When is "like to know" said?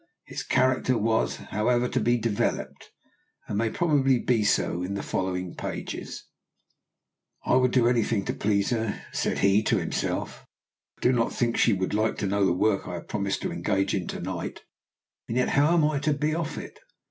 11.93-12.47